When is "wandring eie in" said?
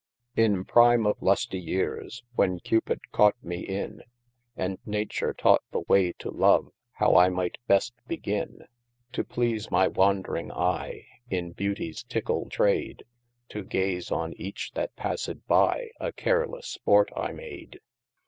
9.87-11.51